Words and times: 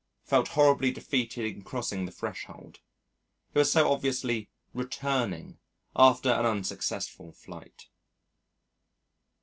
Felt 0.23 0.47
horribly 0.47 0.89
defeated 0.89 1.45
in 1.45 1.61
crossing 1.61 2.05
the 2.07 2.11
threshold. 2.11 2.79
It 3.53 3.59
was 3.59 3.71
so 3.71 3.91
obviously 3.93 4.49
returning 4.73 5.59
after 5.95 6.31
an 6.31 6.43
unsuccessful 6.43 7.31
flight. 7.31 7.85